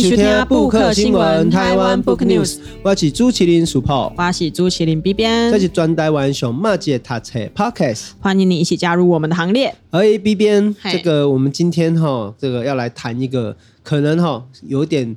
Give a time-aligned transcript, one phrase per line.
[0.00, 9.74] 收听布克新闻台湾 Book News，我是朱麒麟 Super，我是朱麒麟 B 边，这是专台湾熊马姐读册 Podcast，欢迎你一起加入我们的行列。
[9.90, 15.14] 哎，B 边，这个我们今天哈，这个要来谈一个可能哈有点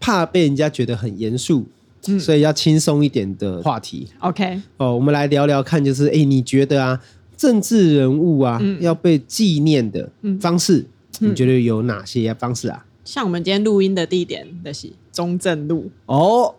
[0.00, 1.64] 怕被人家觉得很严肃，
[2.08, 4.08] 嗯，所以要轻松一点的话题。
[4.18, 7.00] OK，哦，我们来聊聊看，就是哎，你觉得啊，
[7.36, 10.10] 政治人物啊，嗯，要被纪念的
[10.40, 10.84] 方式，
[11.20, 12.84] 嗯，你觉得有哪些方式啊？
[13.04, 15.90] 像我们今天录音的地点的是中正路。
[16.06, 16.54] 哦，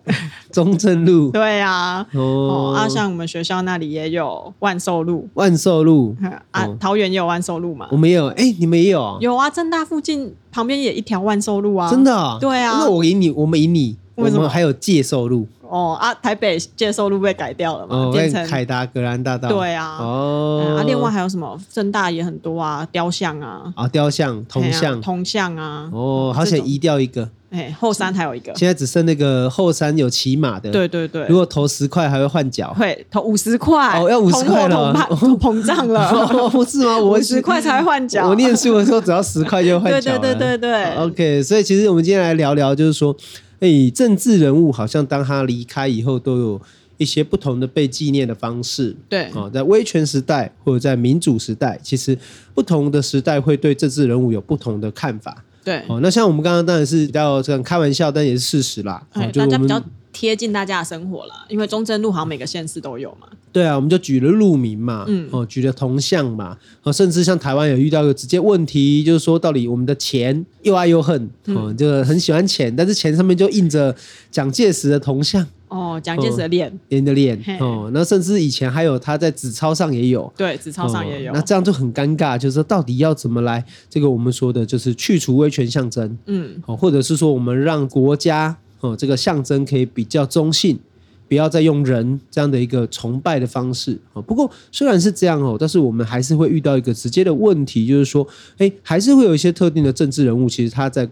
[0.52, 2.74] 中正路， 对啊，哦。
[2.78, 6.16] 啊，像我们学校那里也有万寿路，万寿路。
[6.52, 9.18] 啊，桃园也有万寿路嘛，我们也有，哎，你们也有？
[9.22, 12.38] 有啊，正大附近旁边也一条万寿路啊，真的？
[12.40, 14.48] 对啊，那我赢你，我们赢你，为什么？
[14.48, 15.48] 还有介寿路？
[15.70, 19.50] 哦啊，台北介寿路被改掉了嘛，哦、变成凯达格兰大道。
[19.50, 21.60] 对啊，哦、嗯，啊，另外还有什么？
[21.72, 25.90] 正大也很多啊，雕像啊，啊，雕像、铜像、铜像啊。
[25.92, 27.30] 哦，好想移掉一个。
[27.52, 28.54] 哎，后山还有一个。
[28.56, 30.70] 现在只剩那个后山有骑马的。
[30.72, 31.26] 对对对。
[31.28, 32.74] 如果投十块还会换脚。
[32.74, 33.98] 会投五十块。
[33.98, 34.94] 哦，要五十块了。
[35.40, 36.50] 膨胀了。
[36.50, 36.98] 不是吗？
[37.00, 38.28] 五十块才会换脚。
[38.28, 40.18] 我念书的时候只要十块就换脚。
[40.20, 40.96] 对对对对对。
[40.96, 43.16] OK，所以其实我们今天来聊聊，就是说。
[43.60, 46.62] 哎，政治人物好像当他离开以后，都有
[46.98, 48.96] 一些不同的被纪念的方式。
[49.10, 52.18] 对啊，在威权时代或者在民主时代，其实
[52.54, 55.44] 不同的时代会对政治人物有不同的看法。
[55.64, 59.06] 对，哦，那像我们刚刚当然是比较这样开玩笑，但也是事实啦。
[59.14, 59.82] 哎，大家比较
[60.16, 63.28] 贴近大家的生活啦，因为中正路好像每个县市都有嘛。
[63.52, 73.94] 对啊，我们就举了路名嘛，嗯，哦，举了铜像嘛，哦，甚至像台湾有遇到一个直接问题，就是说到底我们的钱又爱又恨，哦，就很喜欢钱，但是钱上面就印着
[74.32, 90.80] 蒋介石的铜像，哦，蒋介石的脸，脸的脸，哦，那甚至以前还有他在纸钞上也有，对，纸钞上也有，那这样就很尴尬，就是说到底要怎么来这个我们说的就是去除威权象征，嗯，哦，或者是说我们让国家哦这个象征可以比较中性。
[91.28, 94.22] 不要再用人这样的一个崇拜的方式啊。
[94.22, 98.26] 不过虽然是这样哦，但是我们还是会遇到一个直接的问题，就是说，
[98.60, 101.10] 哎，还是会有一些特定的政治人物，其实他在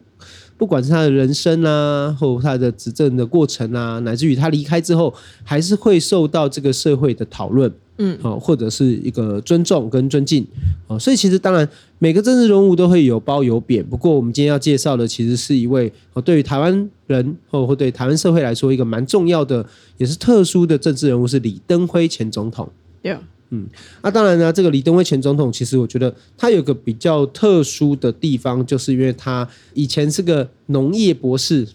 [0.56, 5.12] 不管是他的人生啊，或他的执政的过程啊，乃至于他离开之后，
[5.44, 7.73] 还是会受到这个社会的讨论。
[7.98, 10.46] 嗯，好，或者是一个尊重跟尊敬，
[10.88, 11.68] 啊，所以其实当然
[12.00, 13.86] 每个政治人物都会有褒有贬。
[13.86, 19.64] 不过我们今天要介绍的其实是一位，哦，对于台湾人或或对台湾社会来说一个蛮重要的，
[19.98, 22.68] 也是特殊的政治人物，是李登辉前总统。
[23.02, 23.16] 对，
[23.52, 23.68] 嗯，
[24.02, 31.68] 那当然呢，这个李登辉前总统，其实我觉得他有个比较特殊的地方，就是因为他以前是个农业博士。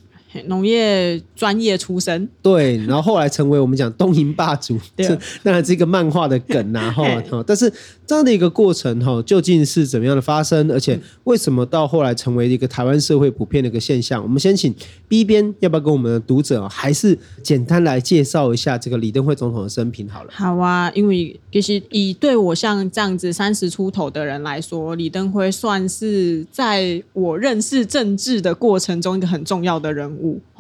[0.46, 5.08] 农业专业出身，对，然后后来成为我们讲东瀛霸主，这
[5.42, 7.04] 当然是一个漫画的梗呐，哈，
[7.46, 7.72] 但是
[8.06, 10.70] 这样的一个过程哈，究竟是怎么样的发生？
[10.70, 14.22] 而且为什么到后来成为一个台湾社会普遍的一个现象？
[14.22, 14.74] 我们先请
[15.08, 20.30] B 边要不要跟我们的读者还是简单来介绍一下这个李登辉总统的生平好了？
[20.32, 30.17] 好啊，因为其实以对我像这样子三十出头的人来说，李登辉算是在我认识政治的过程中一个很重要的人物。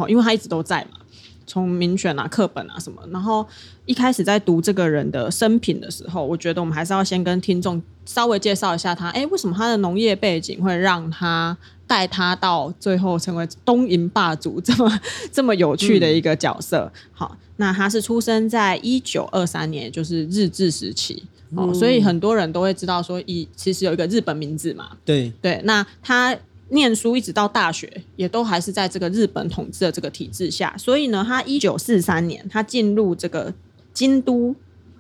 [0.08, 0.98] 因为他一直都在嘛，
[1.46, 3.46] 从民选啊、课本啊什么，然后
[3.86, 9.08] 一开始在读这个人的生平的时候，我觉得我们还是要先跟听众稍微介绍一下他。
[9.10, 15.00] 哎，为什么他的农业背景会让他带他到最后成为东瀛霸主这么
[15.32, 16.90] 这么有趣的一个角色？
[16.94, 21.22] 嗯、好，那他是出生在一九二三年，就是日治时期
[21.54, 24.90] 哦，嗯、所以很多人都会知道说，以其实有一个日本名字嘛。
[25.04, 26.36] 对对，那他。
[26.70, 30.74] 念书一直到大学，也都还是在这个日本统治的这个体制下。
[30.76, 33.52] 所以呢，他一九四三年他进入这个
[33.94, 34.54] 京都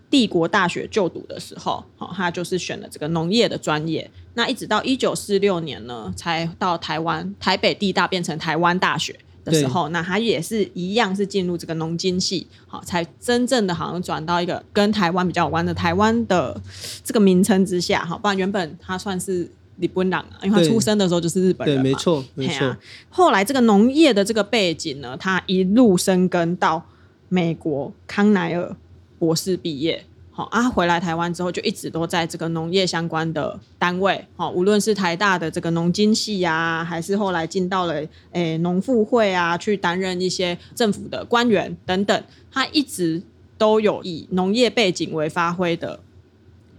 [0.08, 4.10] 帝国大学就读的时候，好，他就是选了这个农业的专业。
[4.32, 16.58] 那一直到一九四六年呢，才到台湾台北地大变成台湾大学的时候，那他也是一样是进入这个农经系，好，才真正的好像转到一个跟台湾比较有关的台湾的
[17.04, 19.50] 这个名称之下，好，不然原本他算是。
[19.80, 22.76] 日本人啊，因为他出生的时候就是日本人嘛，对，没错，没错。
[23.08, 26.84] 后来这个农业的这个背景呢，他一路生根到
[27.28, 28.74] 美国康奈尔
[29.18, 38.02] 博士毕业，好啊，回来台湾之后就一直都在这个农业相关的单位，好，无论是台大的这个农经系啊，还是后来进到了
[38.32, 43.22] 诶农复会啊，去担任一些政府的官员等等，他一直
[43.56, 46.00] 都有以农业背景为发挥的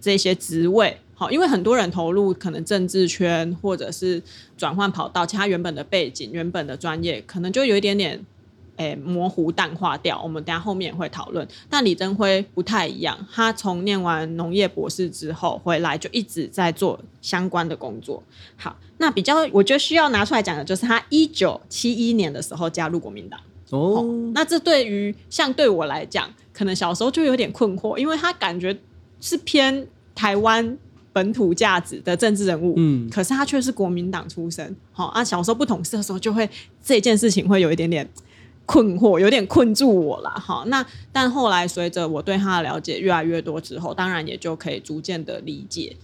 [0.02, 0.98] 这些职位。
[1.20, 4.24] 好，因为很多人投入可能政治圈，或者是
[4.58, 8.26] 转换跑道，其他原本的背景、原本的专业，可能就有一点点，
[8.78, 10.22] 诶模糊淡化掉。
[10.24, 11.46] 我们等下后面也会讨论。
[11.70, 18.24] 但李登辉不太一样，他从念完农业博士之后回来，就一直在做相关的工作。
[18.56, 23.38] 好，那比较我觉得需要拿出来讲的就是他一九七一年的时候加入国民党。
[23.72, 28.80] 哦，那这对于像对我来讲，可能小时候就有点困惑，因为他感觉
[29.20, 30.78] 是偏台湾。
[31.12, 36.50] 本土价值的政治人物，嗯，可是他却是国民党出身，好啊，小时候不懂事的时候，就会
[36.84, 38.08] 这件事情会有一点点
[38.66, 40.64] 困惑，有点困住我了，哈。
[40.68, 45.96] 那但后来随着我对他的了解越来越多之后，当然也就可以逐渐的理解，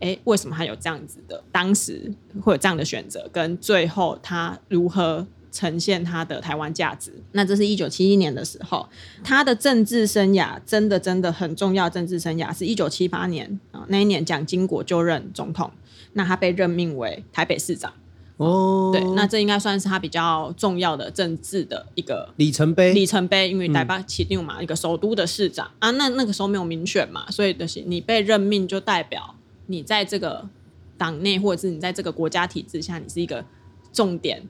[0.00, 2.12] 哎，为什么他有这样子的，当时
[2.42, 5.26] 会有这样的选择，跟最后他如何。
[5.52, 7.12] 呈现他的台湾价值。
[7.32, 8.88] 那这是一九七一年的时候，
[9.24, 11.88] 他的政治生涯真的真的很重要。
[11.90, 15.70] 政治生涯是一九七八年啊，那一年蒋经国就任总统，
[16.12, 17.92] 那他被任命为台北市长。
[18.36, 22.94] 哦，对，那这应该算是他比较重要的政治的一个里程碑。
[22.94, 29.34] 里程碑，因为台北起定嘛，一个首都的市长、嗯、啊，那那个时候没有民选嘛，所以就是你被任命就代表
[29.66, 30.48] 你在这个
[30.96, 33.44] 党内或者是你在这个国家体制下，你是一个
[33.92, 34.42] 重点。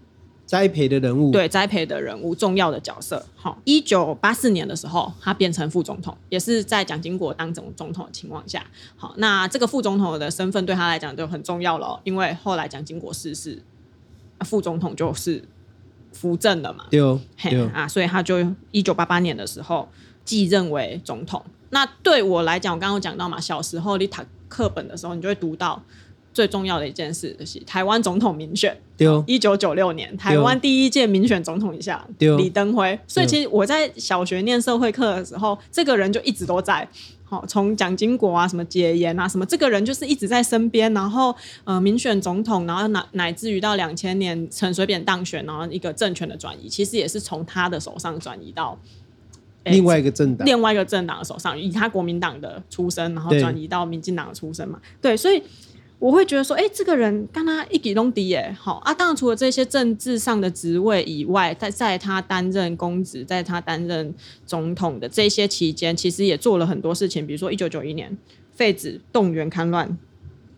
[0.50, 3.24] 栽培的人物，对，栽培的人物，重要的角色。
[3.36, 8.66] 好，一九八四年的时候，他变成副总统，也是在蒋经国当总总统的情况下。
[8.96, 13.62] 好，那这个副总统的身份对他来讲就很重要了，因为后来蒋经国逝世，
[14.40, 15.44] 副总统就是
[16.12, 16.86] 扶正了嘛。
[16.90, 19.88] 对哦，对哦，啊，所以他就一九八八年的时候
[20.24, 21.40] 继任为总统。
[21.68, 25.80] 那对我来讲，我刚刚有讲到嘛，小时候你读课本的时候，你就会读到。
[26.32, 28.76] 最重要的一件事就是台湾总统民选，
[29.26, 32.98] 一九九六年台湾第一届民选总统一下，李登辉。
[33.06, 36.88] 所以其实我在小学念社会课的时候，这个人就一直都在。
[37.24, 40.92] 好，从蒋经国啊，什么解严啊，什么这个人就是一直在身边。
[40.92, 41.32] 然后
[41.62, 48.76] 呃，民选总统，然后乃乃至于到两千年陈水扁当选，然后一个政权的转移，其实也是从他的手上转移到
[49.62, 54.80] 另外一个政党，另外一个政党的手上，以他国民党的出身，然后转移到民进党的出身嘛。
[55.00, 55.40] 对，所以。
[56.00, 58.92] 我会觉得说，哎，这个人跟他一举拢敌耶，好啊。
[58.92, 64.12] 当然，除了这些政治上的职位以外，在在他担任公职，在他担任
[64.46, 67.26] 总统的这些期间，其实也做了很多事情。
[67.26, 68.16] 比如说，一九九一年
[68.54, 69.98] 废止动员戡乱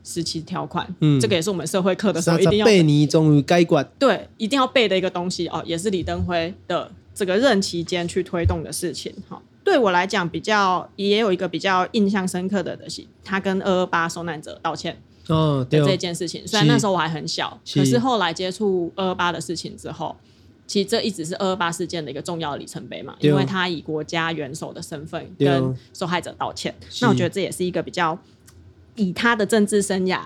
[0.04, 2.80] 时期条款，嗯，这个也是我们社会课的时候一定要背。
[2.80, 9.12] 你终于该管对，一定要背的一个东西哦，也是李登辉的这个任期间去推动的事情。
[9.28, 14.96] 哈，对我来讲，比较也有一个比较印象深刻的的是，他跟二二八受难者道歉。
[15.32, 20.14] 哦，对这件事情，虽然那时候我还很小，是可是后来接触二二八的事情之后，
[20.66, 28.18] 其实这一直是二二八事件的一个重要的里程碑嘛，因为他以国家元首的身份跟受害者道歉，那我觉得这也是一个比较
[28.94, 30.20] 以他的政治生涯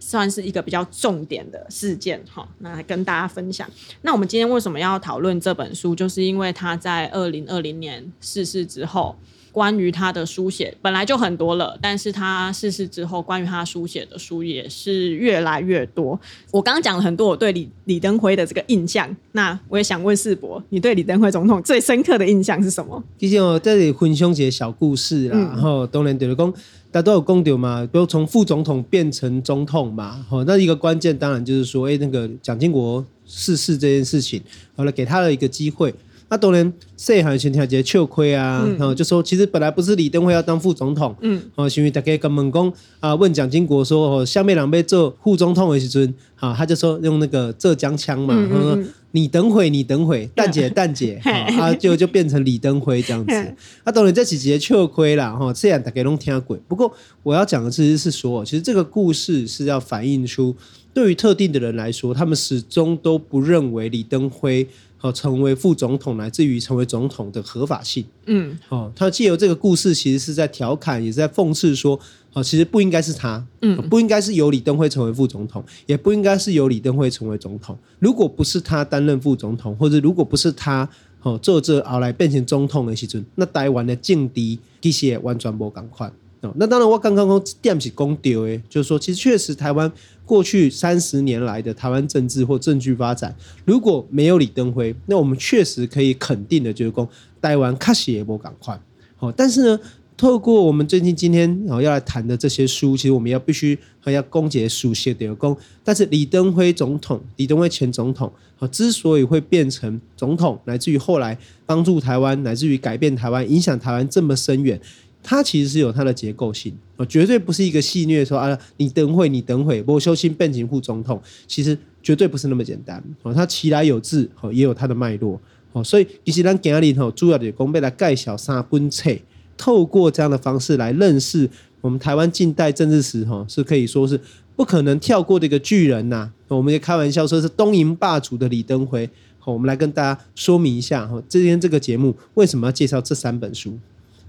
[0.00, 3.68] 算是一个比较重点的事件哈，那来跟大家分享。
[4.02, 9.14] 那我们今天为什么要讨论这本书，就是因为他在二零二零年逝世之后。
[9.56, 16.20] 关于他的书写本来就很多了，但是他逝世之后，关于他书写的书也是越来越多。
[16.50, 23.02] 我刚刚讲了很多我对李李登辉的这个印象，那我也想问世博，你对李登辉总统最深刻的印象是什么？
[23.18, 26.52] 其实我这里分享一些小故事啦，嗯、然后当然就是讲
[26.90, 34.42] 大家都有讲到嘛，比如从副总统变成总统嘛，好，那一个关键当然就是说，哎，那个蒋经国逝世这件事情，
[34.76, 35.94] 好了，给他了一个机会。
[36.28, 48.76] 那当然，细汉先听一个笑亏啊，然后、嗯、就说其实本来不是李登辉要当副总统，嗯，哦，因为大家跟问讲啊，问蒋经国说哦，下面两位做副总统的时阵，啊，他就说用那个浙江腔嘛，他说
[49.12, 53.54] 你等会，你等会，蛋姐蛋姐，啊，就就变成李登辉这样子。
[53.84, 56.92] 那当然这几节笑亏啦，哈，虽然大家都听过，不过
[57.22, 60.56] 我要讲的其实是说，其实这个故事是要反映出，
[60.92, 64.66] 对于特定的人来说，他们始终都不认为李登辉。
[65.06, 68.04] 好，成为副总统，乃至于成为总统的合法性。
[68.26, 71.98] 嗯，哦，他借由这个故事，其实是在调侃，也是在讽刺说，
[72.32, 77.78] 哦，其实不应该是他，嗯，不应该是由李登辉成为副总统，也不应该是由李登辉成为总统。
[78.00, 80.88] 如果不是他担任副总统，或者如果不是他，
[81.22, 86.12] 哦做这熬来变成总统的时阵，那台湾的政敌其实也完全无同款。
[86.56, 89.90] 那当然，我刚刚讲点是讲对的，就是说，其实确实台湾
[90.24, 97.08] 过去三十年来的台湾政治或政局发展，如果没有李登辉，那我们确实可以肯定的，就是讲
[97.40, 98.80] 台湾确实也无同款。
[99.16, 99.80] 好，但是呢，
[100.16, 105.56] 透过我们最近今天然后要来谈的这些书，其实我们要必须还要攻结书写的功。
[105.82, 114.80] 但是李登辉总统、李登辉前总统，好，之所以会变成总统，乃至于后来帮助台湾，乃至于改变台湾、影响台湾这么深远。
[115.28, 123.34] 它其实是有它的结构性啊，绝对不是一个戏谑说啊，你等会，你等会，我修心变成副总统，其实绝对不是那么简单哦。
[123.34, 125.40] 它其来有自，也有它的脉络
[125.72, 129.10] 哦，所以其实咱今日吼主要的讲要来盖小三本册，
[129.56, 134.20] 透过这样的方式来认识我们台湾近代政治史，哈，是可以说是
[134.54, 136.56] 不可能跳过的一个巨人呐、啊。
[136.56, 139.10] 我们也开玩笑说是东瀛霸主的李登辉。
[139.40, 143.76] 好，我们来跟大家说明一下哈，今天这个节目为什么要介绍这三本书？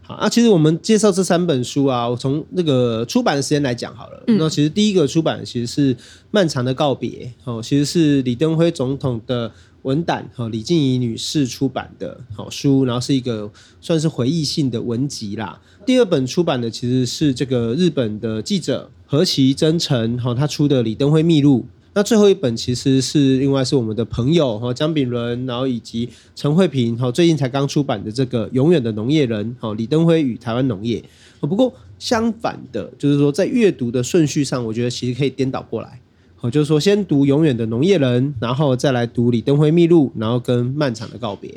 [0.08, 4.24] 好啊，其实我们介绍这三本书啊，我从那个出版的时间来讲好了。
[4.28, 5.94] 嗯、那其实第一个出版其实是
[6.32, 7.10] 《漫长的告别》
[7.44, 15.60] 哦，其实是李登辉总统的文胆和李静怡女士出版的好书，然后是一个算是回忆性的文集啦。
[15.86, 21.66] 第二本出版的其实是这个日本的记者何其真诚哈，他出的《李登辉秘录》。
[21.98, 31.04] 那最后一本其实是另外是我们的朋友哈江炳伦，然后以及陈慧平哈最近才刚出版的这个《永远的农业人》哈李登辉与台湾农业。
[31.40, 36.00] 不过相反的，就是说在阅读的顺序上，我觉得其实可以颠倒过来，
[36.36, 41.50] 好，就是说先读《永远的农业人》，然后再来读《李登辉秘录》，然后跟《漫长的告别》。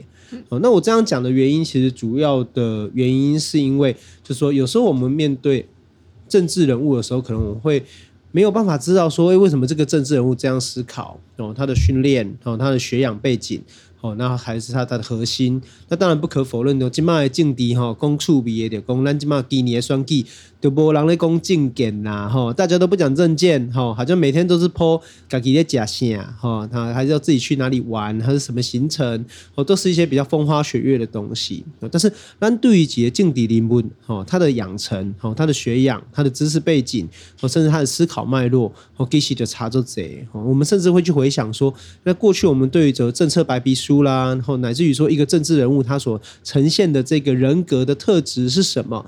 [0.49, 3.93] 好，那我这样讲的原因，其实主要的原因是因为，
[4.25, 5.69] 就是说有时候我们面对
[6.27, 7.85] 政治人物的时候，可能我们会。
[8.33, 11.19] 没有办法知道说，诶，为什么这个政治人物这样思考？
[11.37, 13.63] 哦，他的训练，哦，他的学养背景。
[14.01, 15.61] 哦，那还是他他的核心。
[15.89, 20.25] 那当然不可否认的，今麦的政敌哈，讲趣味的，讲咱今麦今年的选举，
[20.59, 29.23] 就无人咧讲政见啦，哈，大家都不讲政见，哈，好像每天都是 po 家己咧食啥，哈，他还是要自己去哪里玩，还是什么行程，
[29.55, 31.63] 哦，都是一些比较风花雪月的东西。
[31.91, 37.07] 但是，咱对于几个政治人物，哈，他的养成，哈，他的学养，他的知识背景，
[37.43, 40.25] 哦，甚至他的思考脉络，哦，其实就差就侪。
[40.33, 43.90] 我们甚至会去回想说，那过去我们对于这个政策白皮书。
[43.91, 49.05] 书啦，然后乃至于说一个政治人物他所呈现的这个人格的特质是什么？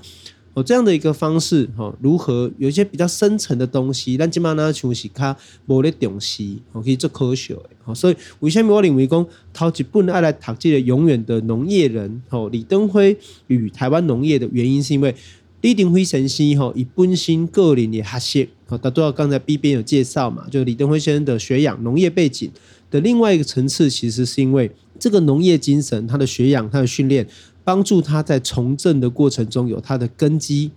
[0.55, 5.35] 哦，这样的一个方式，哈，如何有一些比较深层的东西，但起码呢，像是他
[5.65, 15.15] 没得东西，我可以做科学，好，所以为什么我认为讲头一本爱来读这个永远的农业人，哦，李登辉与台湾农业的原因，是因为
[15.61, 22.51] 李登辉先生哈，以本身个人的学习，好，大家刚才 B 边有介绍嘛，就李登辉先生的学养、农业背景。
[22.93, 24.69] 的另外一个层次，其实是因为
[24.99, 27.27] 这个农业精神，他的学养、他的训练，
[27.63, 30.69] 帮助他在从政的过程中有他的根基，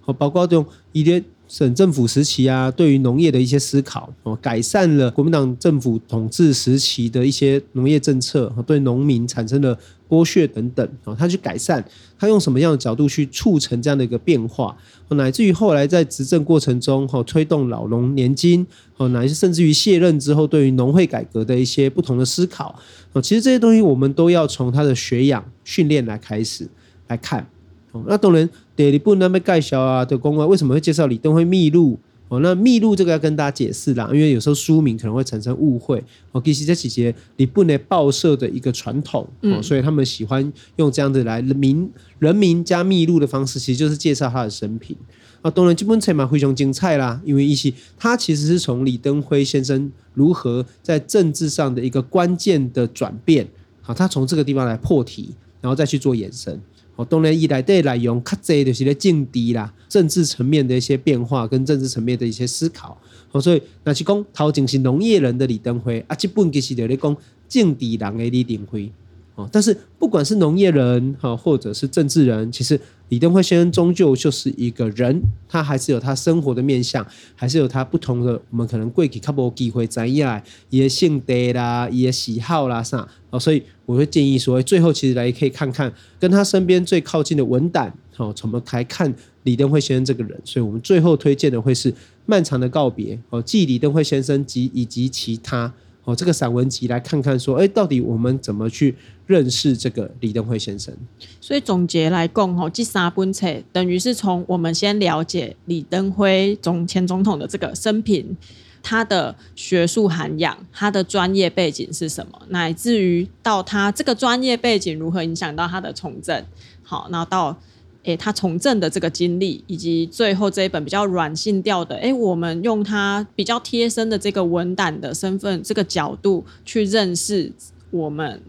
[0.00, 11.84] 和包括这种一点省政府时期啊，对于农业的一些思考，哦，改善了国民党政府统治时期的一些农业政策，和对农民产生了剥削等等，哦，他去改善，
[12.18, 14.76] 他用什么样的角度去促成这样的一个变化，
[15.10, 22.76] 乃至于后来在执政过程中，哈，推动老农年金，哦，乃至甚至于卸任之后，对于农会改革的一些不同的思考，
[23.12, 26.66] 哦，其实这些东西我们都要从他的学养训练来开始
[27.06, 27.48] 来看，
[27.92, 31.98] 哦，那当然第二本那么介绍啊的公关，为什么会介绍李登辉秘录？
[32.28, 36.02] 哦，那秘录这个要跟大家解释啦，因为有时候书名可能会产生误会。
[36.32, 41.88] 哦，其实这几节你不能报社的一个传统，哦，所以他们喜欢用这样子来民
[42.18, 44.96] 人民加秘录的方式，其实就是介绍他的生平。
[45.42, 53.46] 啊，当然基本册嘛非常精彩啦，因为一些他其实是从李登辉先生如何在政治上的一个关键的转变，
[53.82, 56.58] 好，他从这个地方来破题，然后再去做延伸。
[56.96, 62.96] 哦，当然，伊内底内容较侪就是咧政治啦，政治层面的一些变化跟政治层面的一些思考。
[63.32, 67.16] 哦，所以那是讲头前是农业人的李登辉，啊，这本其实就咧讲
[67.48, 68.90] 政治人的李登辉。
[69.36, 83.08] 哦，但是不管是农业人哈，或者是政治人，其实李登辉先生终究就是一个人，他还是有他生活的面向，还是有他不同的，我们可能过去较无机会知影，伊的性格啦，也喜好啦啥。
[83.30, 89.12] 哦，所以我会建议说，最后其实来可以看看跟他身边最靠近的文胆，哦，怎么来看
[89.42, 90.40] 李登辉先生这个人。
[90.44, 91.90] 所以我们最后推荐的会是
[92.24, 95.74] 《漫长的告别》哦，继李登辉先生及以及其他。
[96.04, 98.94] 哦，这个散文集来看看，说，哎，到底我们怎么去
[99.26, 100.94] 认识这个李登辉先生？
[101.40, 108.36] 所以总结来讲，吼，这三本册等于是从我们先了解李登辉总前总统的这个生平，
[108.82, 116.44] 他的学术涵养，他的专业背景是什么，乃至于到他这个专业背景如何影响到他的从政，
[116.82, 117.58] 好，然后到。
[118.04, 127.50] 诶，他从政的这个经历，以及最后这一本比较软性调的，诶，我们用他比较贴身的这个文胆的身份，这个角度去认识
[127.90, 128.40] 我们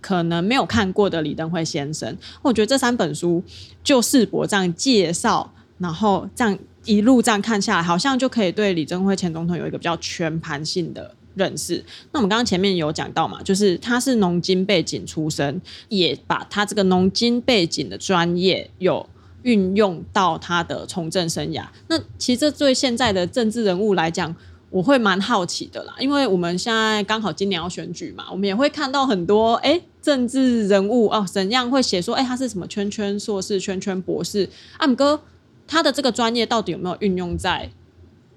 [0.00, 2.16] 可能没有看过的李登辉先生。
[2.42, 3.42] 我觉得这三本书
[3.82, 11.14] 就世博这样介绍，然后这样一路这样看下来，好像就可以对李登辉前总统有一个比较全盘性的。
[11.34, 11.84] 认识。
[12.12, 19.08] 那我们刚刚前面有讲到嘛，就是他是农经背景出身，也把他这个农经背景的专业有
[19.42, 21.64] 运用到他的从政生涯。
[21.88, 24.34] 那其实这对现在的政治人物来讲，
[24.70, 34.48] 我会蛮好奇的啦，因为我们现在刚好今年要选举嘛，我们也会看到很多哎政治人物哦，怎样会写说，哎，他是什么圈圈硕士、圈圈博士？
[34.78, 35.20] 阿姆哥，
[35.66, 37.70] 他的这个专业到底有没有运用在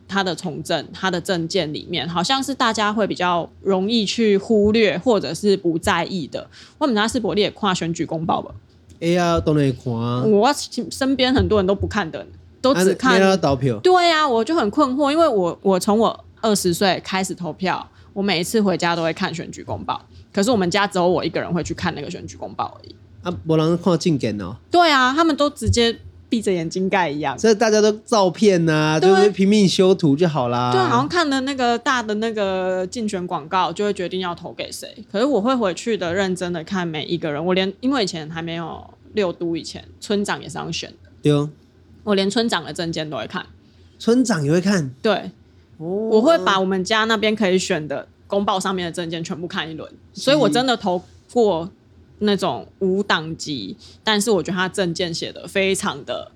[0.07, 2.07] 他的从政、他的政见里面？
[2.07, 6.47] 好像是大家会比较容易去忽略，或者是不在意的。
[6.77, 8.51] 我们家是伯利也跨选举公报吧？
[8.99, 10.23] 哎呀，都能看啊。
[10.23, 10.49] 我
[10.89, 12.25] 身边很多人都不看的，
[12.61, 13.21] 都只看。
[13.21, 13.77] 啊、投票。
[13.79, 20.03] 对呀、啊，我就很困惑，因为我我从我二十岁开始投票，我每一次回家都会看选举公报。
[20.33, 22.95] 可是我们家只有我一个人会去看那个选举公报而已。
[23.23, 24.55] 啊，没人看证件哦。
[24.71, 25.99] 对啊，他们都直接
[26.29, 27.38] 闭着眼睛盖一样。
[27.38, 30.72] 所以大家都照片呐、啊，就是拼命修图就好啦。
[30.72, 34.88] 对，好像看了那个大的那个竞选广告，就会决定要投给谁。
[35.12, 37.43] 可是我会回去的，认真的看每一个人。
[37.46, 41.10] 我连因为以前还没有六都，以前村长也是要选的。
[41.22, 41.50] 对哦。
[42.03, 43.46] 我连村长的证件都会看。
[44.00, 44.91] 村长也会看。
[45.01, 45.31] 对。
[45.77, 45.86] 哦。
[46.12, 48.07] 我会把我们家那边可以选的。
[48.29, 51.72] 公报上面的证件全部看一轮，所以我真的投过
[52.19, 56.31] 那种无党籍，但是我觉得他证件写的非常的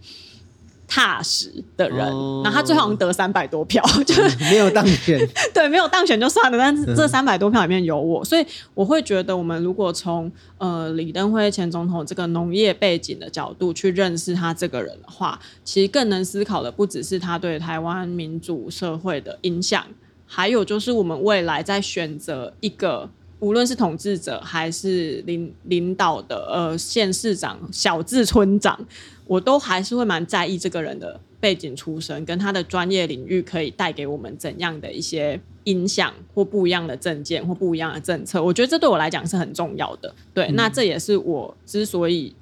[0.87, 5.17] 踏实的人，哦、然后他最后好像得三百多票，就是、嗯、没有当选，
[5.53, 19.83] 对，没有当选就算了，但是这三百多票里面有我，所以我会觉得，我们如果从呃李登辉前总统这个农业背景的角度去认识他这个人的话，其实更能思考的不只是他对台湾民主社会的影响。
[20.33, 23.09] 还有就是，我们未来在选择一个，
[23.41, 28.79] 无论是统治者还是领领导的，呃，县市长、小至村长，
[29.25, 38.41] 我都还是会蛮在意这个人的背景出身，跟他的专业领域可以带给我们怎样的一些影响，或不一样的政见，或不一样的政策。
[38.41, 40.15] 我觉得这对我来讲是很重要的。
[40.33, 42.33] 对，嗯、那这也是我之所以。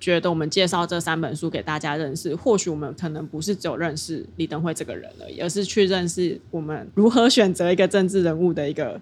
[0.00, 9.00] 觉得我们介绍这三本书给大家认识，或许我们可能不是只有认识李登辉这个人而已，而是去认识我们如何选择一个政治人物的一个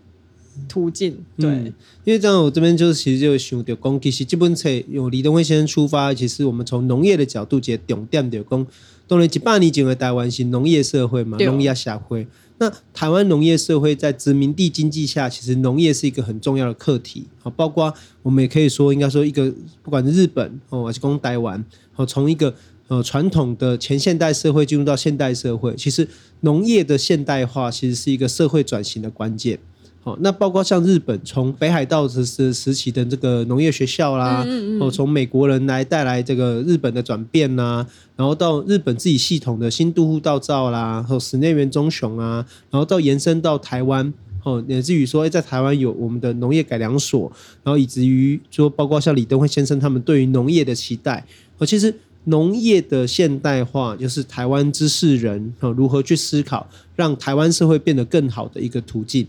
[0.69, 1.17] 途径。
[1.37, 1.73] 对，嗯、
[2.05, 8.67] 因为这样，我这边就是其实就想到讲，其实这本册由李登辉先生出发，其实我们从农业的角度解重点就讲，
[9.07, 12.27] 当然一百年前的台湾是农业社会嘛，农业社会。
[12.59, 17.27] 那台湾农业社会在殖民地经济下，其实农业是一个很重要的课题。
[17.43, 21.65] 啊，包括我们也可以说，应该说一个不管是日本哦，还是讲台湾，
[21.97, 22.55] 哦，从一个
[22.87, 26.07] 呃传统的前现代社会进入到现代社会，其实
[26.43, 29.59] 农业的现代化其实是一个社会转型的关键。
[30.05, 37.87] 好，那包括像日本从北海道时时时期的这个农业学校啦，嗯嗯，哦，从美国人来带来这个日本的转变呐，
[38.17, 44.13] 然后到日本自己系统的新都户道造啦，和室内园忠雄啊，然后到延伸到台湾，
[44.43, 47.31] 哦，乃至于说，在台湾有我们的农业改良所，
[47.63, 51.25] 然后以至于说，包括像李登辉先生他们对于农业的期待，
[51.59, 59.25] 哦，其实农业的现代化就是台湾知识人哦如何去思考，让台湾社会变得更好的一个途径。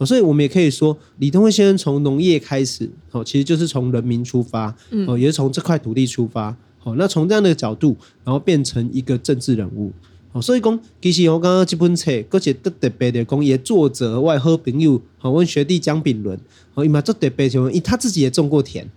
[0.00, 4.74] 所以，我们也可以说，李登辉先生从农业开始，哦，其实就是从人民出发，
[5.06, 9.92] 哦，也是从这块土地出发，哦，那从这样的角度，然后变成一个政治人物，
[10.32, 16.38] 哦，所以讲，其实我刚刚这本册，而且特特别的讲，也作者外好朋友，好，问学弟江炳伦，
[16.74, 18.90] 哦，伊嘛做特别像，伊他自己也种过田。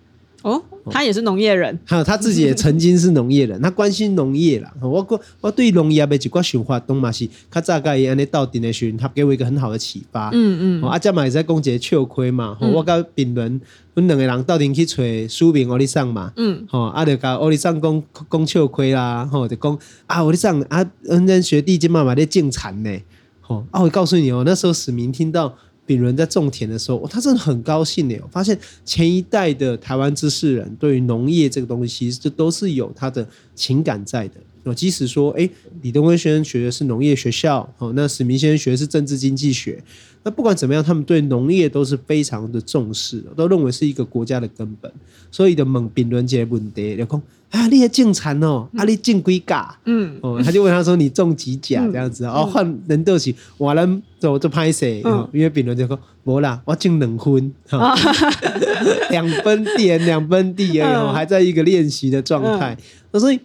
[0.48, 4.74] 哦，他也是农业人，还有他自己也曾经是农业人， 他关心农业啦。
[4.82, 10.30] 我我我对农业的一寡想法，东马是他大概也安尼到底的时候，他给我一个很好的启发。
[10.32, 12.58] 嗯嗯，啊，这嘛也在讲一个笑亏嘛。
[12.62, 13.60] 我跟炳伦，
[13.94, 16.32] 我们两个人到底去找书名欧里桑嘛。
[16.38, 22.98] 嗯，好，啊，就甲欧里桑讲讲笑亏啦，吼，就讲啊，欧里桑啊，恩人学弟今嘛嘛在种田呢。
[23.42, 25.54] 吼，啊，我告诉你哦，那时候史明听到。
[25.88, 28.16] 炳伦在种田的时候，他真的很高兴呢。
[28.22, 34.34] 我发现前一代的台湾知识人对于农业这个东西，就都是有他的情感在的。
[34.68, 35.50] 哦，即使说，哎，
[35.82, 39.82] 李登辉先生学的是农业学校，哦，那史明先生学的是政治经济学。
[40.24, 44.92] 那不管怎么样，他们对农业都是非常的重视，都认为是一个国家的根本。
[45.32, 49.74] 所以的问炳伦这个问题，就讲啊，你也种蚕哦，啊，你种几甲？
[49.86, 52.26] 嗯，哦，他就问他说，你种几甲这样子？
[52.26, 55.02] 哦，换人都是我能走就拍谁？
[55.32, 57.54] 因为炳伦就说，无啦，我种两分，
[59.12, 62.78] 两分田两分地而已，还在一个练习的状态。
[63.14, 63.40] 所以，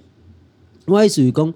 [0.87, 1.53] 我也属于讲。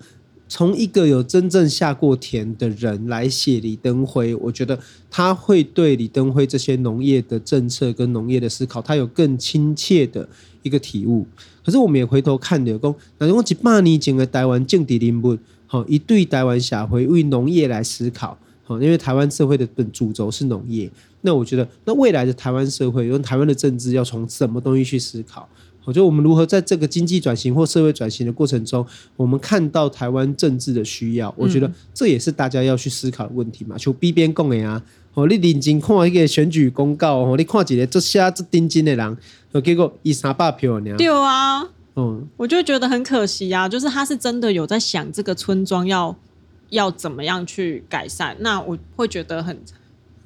[0.48, 4.78] 从一个有真正下过田的人来写李登辉，我觉得
[5.10, 10.28] 他会对李登辉这些农业的政策跟农业的思考，他有更亲切的
[10.62, 11.26] 一个体悟。
[11.64, 15.36] 可是我们也回头看的，讲那我一百年前的台湾政治人物，
[15.66, 20.88] 好，一对台湾社会为农业来思考，好，因为台湾社会的本主轴是农业，
[21.22, 25.48] 那我觉得那未来的台湾社会用台湾的政治要从什么东西去思考？
[25.86, 28.84] 我觉得我们如何在这个经济转型或社会转型的过程中，
[29.16, 33.78] 我们看到台湾政治的需要，我觉得这也是大家要去思考的问题嘛。
[33.78, 34.82] 就 B 边共的啊，
[35.14, 39.16] 哦，你认真看一个选举公告，哦，你看一个这下这顶金的人，
[39.64, 40.96] 结果一三百票呢？
[40.98, 41.62] 对啊，
[41.94, 46.16] 嗯，我就觉得很可惜啊，就是他是真的有在想这个村庄要
[46.70, 49.56] 要怎么样去改善，那我会觉得很。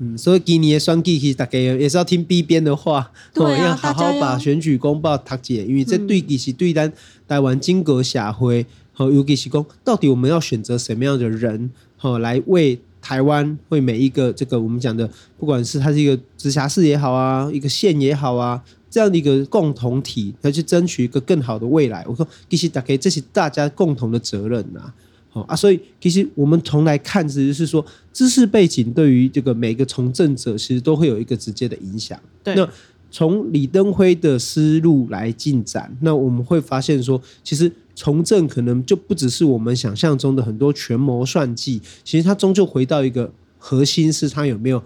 [0.03, 6.91] 嗯，所以今年的选举其实大家也是要听 B 边的话，对啊，要好好把选举公报读解，因为这对其实对咱
[7.29, 15.07] 台湾整个社会，和尤其是讲到底我们要选择什么样的人，好来为台湾为每一个这个我们讲的，
[15.39, 22.03] 不管是它是一个直辖市也好啊，一个县也好啊，这样的一个共同体，要去争取一个更好的未来。
[22.09, 24.91] 我说其实大家这是大家共同的责任呐。
[25.33, 32.19] 好啊，所以其实我们从来看，其实是说知识背景对于这个每个从政者，其实都会有一个直接的影响。
[32.43, 32.53] 对。
[32.57, 32.69] 那
[33.13, 44.83] 从李登辉的思路来进展，那我们会发现说，其实从政可能就不只是我们想象中的很多权谋算计，其实它终究回到一个核心，是他有没有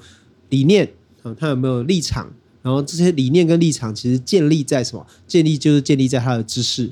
[0.51, 0.91] 理念
[1.23, 2.31] 啊，他有没有立场，
[2.61, 5.07] 然后这些理念跟立场其实建立在什么？
[5.27, 6.91] 建立就是建立在他的知识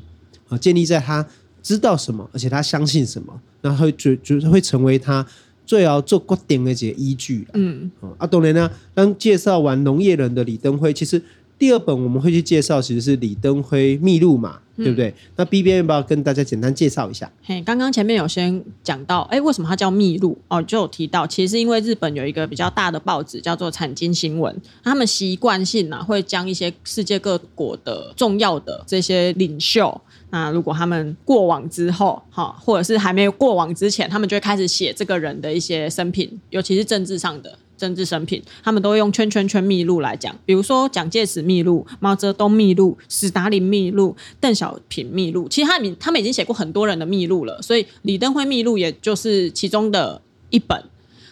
[0.49, 1.27] 啊，建立在他。
[1.63, 5.25] 知道什么，而且他相信什么，那他会就就会成为他
[5.65, 7.47] 最要做决定的几个依据。
[7.55, 11.23] 嗯，啊，当然呢，当介绍完农业人的李登辉，其实
[11.59, 15.15] 第二本我们会去介绍，其实是李登辉秘录嘛，嗯、对不对？
[15.37, 17.31] 那 B 边要不要跟大家简单介绍一下？
[17.45, 20.37] 嘿，刚刚前面有先讲到，哎，为什么它叫秘录？
[20.49, 30.01] 哦，就有提到，其实是因为日本有一个比较大的报纸叫做产经新闻，他们习惯性呢、啊、会将一些世界各国的重要的这些领袖。
[30.35, 40.35] 那如果他们过往之后，哈，或者是还没有过往之前，他们就会开始写这个人的一些生平，尤其是政治上的政治生平，他们都会用圈圈圈秘录来讲。
[40.47, 50.83] 比如说蒋介石秘录、毛泽东秘录、史达林秘录、邓小平秘录，其实他们他们已经写过很多人的秘录了，所以李登辉秘录也就是其中的一本。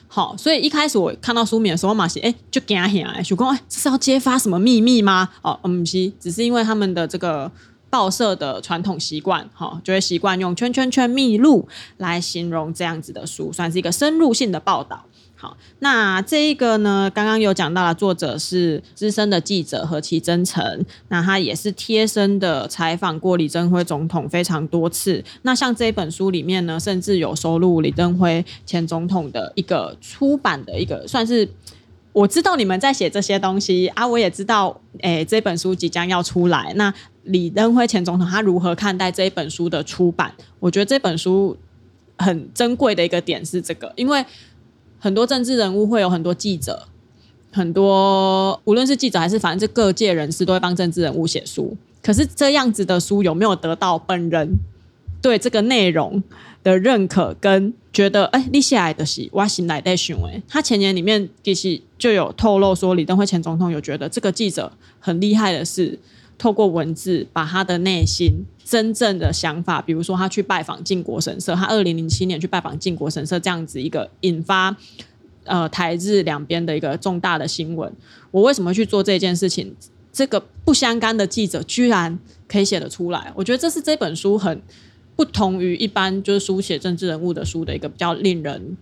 [0.09, 5.31] 好，所以一开始我看到书名的时候，马西哎就惊吓哎，想说哎这是要揭发什么秘密吗？
[5.41, 7.51] 哦，不是，只是因为他们的这个。
[7.91, 15.05] 报社的传统习惯，哈，就会习惯用圈圈圈秘录来形容这样子的书，算是一个深入性的报道。
[15.35, 25.25] 好，那这一个呢，刚刚有讲到了，作者是资深的记者何其真诚，那他也是贴身的采访过李登辉总统非常多次。
[25.41, 31.49] 那像这本书里面呢，甚至有收录李登辉前总统的一个出版的一个，算是
[32.13, 36.93] 我知道你们在写这些东西啊，我也知道，诶，这本书即将要出来，那。
[37.31, 40.33] 李登辉前总统他如何看待这一本书的出版？
[40.59, 41.57] 我觉得这本书
[42.19, 44.25] 很珍贵的一个点是这个，因为
[44.99, 46.87] 很多政治人物会有很多记者，
[47.53, 51.77] 很多无论是记者还是反正各界人士都会帮政治人物写书。
[52.03, 54.59] 可是这样子的书有没有得到本人
[55.23, 56.23] 对这个内容
[56.63, 57.35] 的认可？
[57.41, 60.29] 跟觉得哎，立下来的是我心内在想的。
[60.49, 65.99] 他前年里面其实就有透露说，李登辉前总统有觉得这个记者很厉害的是。
[66.41, 74.75] 透过文字，把他的内心真正的想法，比如说他去拜访靖国神社，他二零零七年去拜访靖国神社这样子一个引发
[75.45, 77.93] 呃台日两边的一个重大的新闻。
[78.31, 79.77] 我为什么去做这件事情？
[80.11, 84.63] 这个不相干的记者居然可以写得出来，我觉得这是这本书很
[85.15, 88.77] 不同于一般就是书写政治人物的书的一个比较令人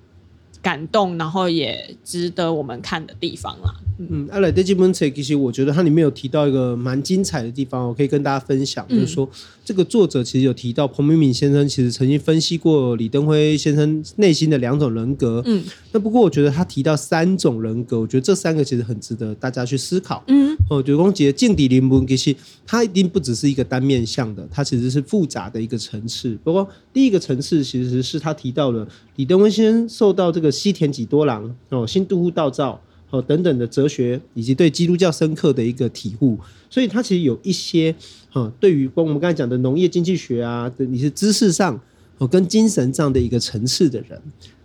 [0.63, 3.75] 感动，然后也值得我们看的地方啦。
[4.01, 9.29] 嗯，阿莱德基本书，其实我觉得它里面有提到一个蛮精彩的地方，我可以跟大家分享，就是说
[9.65, 15.43] 这个作者其实有提到彭明敏先生其实曾经分析过李登辉先生内心的两种人格。
[15.47, 20.23] 嗯，那不过我觉得他提到三种人格，我觉得这三个其实很值得大家去思考。
[20.29, 26.39] 嗯，哦，九公杰镜底灵魂其实他一定不只是一个单面向的，他其实是复杂的一个层次。
[26.45, 32.81] 不过第一个层次其实是他提到了李登辉先生受到这个西田几多郎哦新都护道造。
[33.11, 37.95] 哦，等等的哲学以及对基督教深刻的一个体悟，所以他其实有一些
[38.29, 41.81] 哈，对于光我们刚才讲的农业经济学啊，你是知识上
[42.19, 44.21] 哦跟精神上的一个层次的人。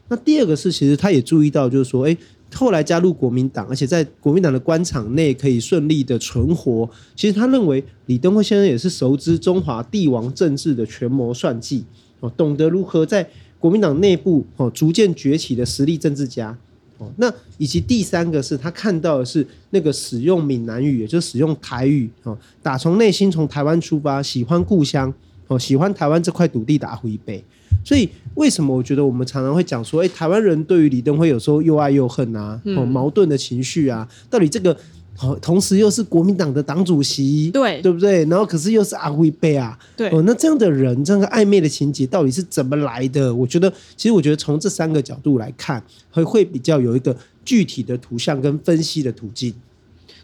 [0.10, 2.18] 那第二个是，其实他也注意到，就是说，哎，
[2.54, 6.90] 后来加入国民党，而且在国民党的官场内可以顺利的存活。
[7.16, 11.86] 其实他认为李登辉先生也是熟知中华帝王政治的权谋算计
[12.20, 13.26] 哦，懂得如何在
[13.64, 16.54] 国民党内部哦逐渐崛起的实力政治家
[16.98, 17.10] 哦。
[17.16, 25.14] 那以及第三个是他看到的是那个使用闽南语，也就是使用台语哦，打从内心从台湾出发，喜欢故乡
[25.48, 27.42] 哦，喜欢台湾这块土地打回北。
[27.86, 34.78] 所以为什么我觉得我们常常会讲说，哎，台湾人对于李登辉有时候又爱又恨啊，哦，矛盾的情绪啊，到底这个
[35.16, 38.26] 好，同时又是国民党的党主席，对对不对？
[38.26, 43.34] 然后可是又是阿辉贝啊，对哦，那这样的人，这样的暧昧的情节到底是怎么来的？
[43.34, 49.54] 我觉得，其实我觉得从这三个角度来看，会会比较有一个具体的图像跟分析的途径。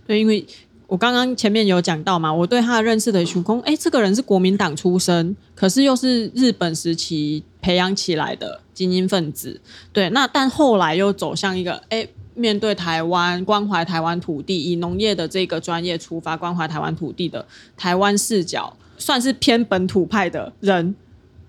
[0.07, 0.43] 对，因为
[0.87, 9.61] 我刚刚前面有讲到嘛，我对他的认识的主公，哎，这个人是国民党出身，可是又是日本时期培养起来的精英分子，
[9.93, 12.07] 对，那但后来又走向一个，哎。
[12.39, 17.45] 面对台湾，关怀台湾土地，以农业的这个专业出发，关怀台湾土地的
[17.77, 20.95] 台湾视角，算是偏本土派的人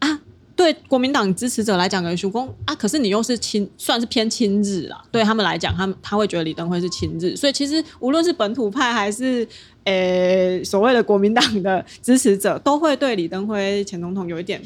[0.00, 0.20] 啊。
[0.57, 5.03] 对国民党支持者来讲，跟叔公啊，可是你又是亲，算是偏亲日啦。
[5.11, 9.46] 对他们来讲，他们他会觉得李登辉是亲日，所以其实无论是本土派还是
[9.85, 14.61] 诶、所谓的国民党的支持者，都会对李登辉前总统有一点。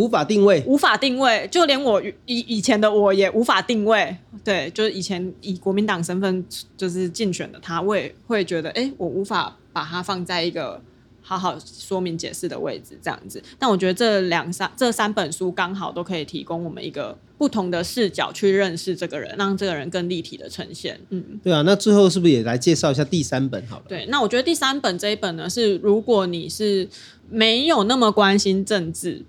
[0.00, 4.16] 无法定位，无法定位，就连我以以前的我也无法定位。
[4.42, 6.42] 对，就是以前以国民党身份
[6.74, 10.80] 就是竞选的他，我也会觉得，哎、欸，我无法把它放在一个
[11.20, 13.42] 好好说明解释的位置，这样子。
[13.58, 20.98] 但我觉得这两三这三本书刚好都可以提供我们一个不同的视角去认识这个人，让这个人更立体的呈现。
[21.10, 21.60] 嗯，对啊。
[21.66, 23.84] 那最后是不是也来介绍一下第三本好了？
[23.86, 26.88] 对，那我觉得第三本这一本呢，是如果你是
[27.28, 29.22] 没有那么关心政治。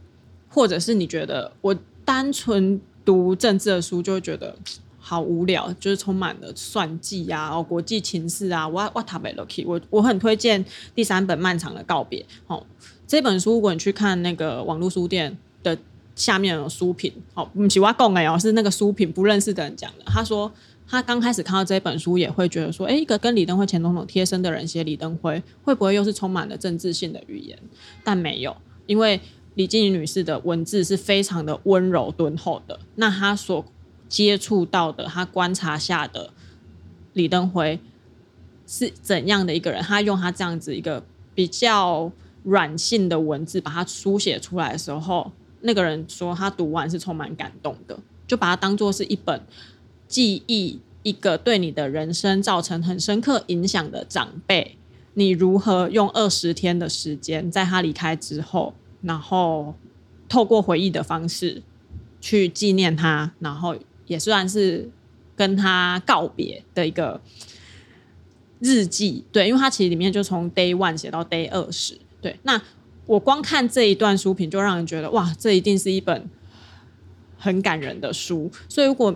[0.53, 4.53] 或者是你觉得我单纯读政治的书就会觉得
[4.99, 12.63] 好无聊，就是充满了算计呀、啊、哦国际情势啊，我我特别 lucky，我我很推荐第三本《漫长的告别》哦，
[13.07, 15.77] 这本书如果你去看那个网络书店的
[16.15, 20.51] 下面有书评，哦，不是我讲的哦，是那个书评不认识的人讲的，他说
[20.87, 27.57] 他刚开始看到这本书也会觉得说，哎，一个跟李登辉前总统贴身的人写李登辉，会不会又是充满了政治性的语言？
[28.03, 29.19] 但没有，因为。
[29.55, 32.79] 李静怡女士的文字是非常的温柔敦厚的。
[32.95, 33.65] 那她所
[34.07, 36.31] 接触到的，她观察下的
[37.13, 37.79] 李登辉
[38.65, 39.83] 是怎样的一个人？
[39.83, 41.03] 她用她这样子一个
[41.35, 42.11] 比较
[42.43, 49.41] 软性的文字把它书写出来的时候，那个人说他读完是充满感动的，就把它当做是一本
[50.07, 54.77] 记忆，一个对你的人生造成很深刻影响的长辈，
[55.13, 58.73] 你如何用二十天的时间，在他离开之后。
[59.01, 59.75] 然后
[60.29, 61.61] 透过回忆的方式
[62.19, 63.75] 去纪念他，然后
[64.07, 64.89] 也算是
[65.35, 67.19] 跟他告别的一个
[68.59, 69.23] 日记。
[69.31, 71.97] 对，因为他其实里面就从 day one 写到 day 二十。
[72.21, 72.61] 对，那
[73.07, 76.29] 我光看这一段书评就让人觉得哇，这一定是一本
[77.37, 78.51] 很感人的书。
[78.69, 79.15] 所以如果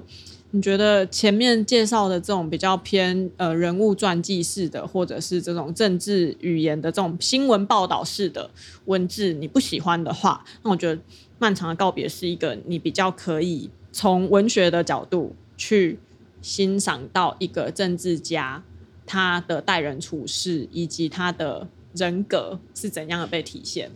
[0.56, 8.50] 你觉得前面介绍的这种比较偏呃人物传记式的，或者是这种政治语言的这种新闻报道式的
[8.86, 10.96] 文字你不喜欢的话，那我觉得
[11.40, 16.00] 《漫长的告别》是一个你比较可以从文学的角度去
[16.42, 18.64] 欣赏到一个政治家
[19.06, 23.92] 他的待人处事以及他的人格是怎样的被体现。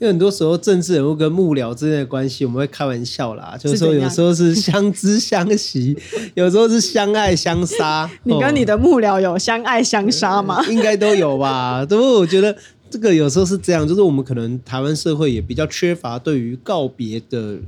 [0.00, 5.94] 因为很多时候政治人物跟幕僚之间的关系，我们会开玩笑啦，就是说有时候是相知相惜，
[6.34, 8.10] 有时候是相爱相杀。
[8.24, 10.64] 你跟你的幕僚有相爱相杀吗？
[10.72, 11.84] 应该都有吧。
[11.84, 12.56] 不过我觉得
[12.88, 17.58] 这个有时候是这样，就是我们可能台湾社会也比较缺乏对于告别的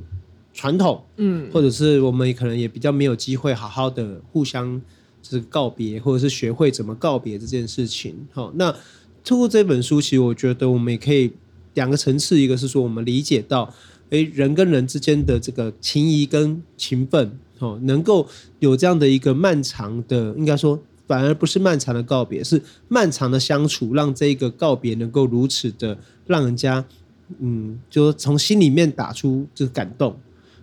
[0.55, 4.81] 传统，嗯，或者是我们可能也比较没有机会好好的互相
[5.20, 8.16] 就是告别，或者是学会怎么告别这件事情。
[8.33, 8.75] 好，那
[9.22, 11.31] 透过这本书，其实我觉得我们也可以。
[11.75, 13.73] 两个层次，一个是说我们理解到，
[14.11, 18.29] 诶，人跟人之间的这个情谊跟情分，哦，能够
[18.61, 26.85] 有这样的一个漫长的，应该说反而不是漫长的告别，是漫长的相处，让这个告别能够如此的让人家，
[27.41, 30.17] 嗯，就从心里面打出这个感动。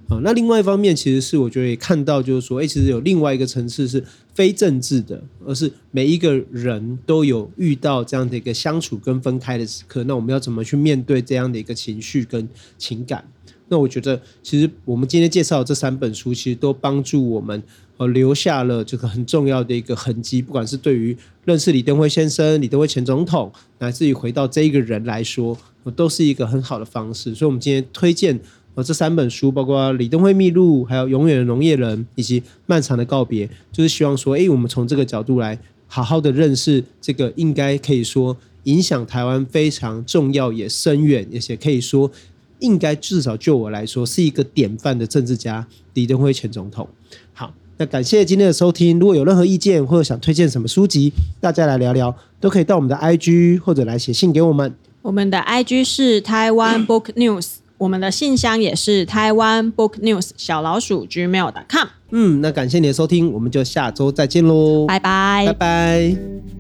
[0.08, 4.04] 啊，那另外一方面，其实是我觉得也看到，就是说，哎，其实有另外一个层次是
[4.40, 12.48] 非政治的，而是每一个人都有遇到这样的一个相处跟分开的时刻，那我们要怎么去面对这样的一个情绪跟
[12.78, 13.22] 情感？
[13.68, 17.62] 那我觉得，其实我们今天介绍这三本书，其实都帮助我们
[17.98, 25.58] 呃留下了这个很重要的一个痕迹，不管是对于认识李登辉先生、李登辉前总统，乃至于回到这一个人来说，
[25.98, 27.36] 都是一个很好的方式。
[27.36, 28.40] 所以，我们今天推荐。
[28.84, 42.12] 这三本书，包括《李登辉秘录》、还有《永远的农业人》以及《漫长的告别》，就是希望说，哎，我们从这个角度来好好的认识这个应该可以说影响台湾非常重要也深远，而且可以说
[42.60, 45.66] 应该至少就我来说是一个典范的政治家——
[45.96, 46.88] 李登辉前总统。
[47.34, 49.00] 好，那感谢今天的收听。
[49.00, 54.76] 如果有任何意见或者想推荐什么书籍，大家来聊聊，都可以到我们的 IG 或者来写信给我们。
[55.02, 57.59] 我们的 IG 是台湾 Book News。
[57.80, 61.88] 我们的信箱也是台湾 Book News 小老鼠 gmail.com。
[62.12, 66.59] 嗯，那感谢你的收听，我们就下周再见喽，拜拜，拜拜。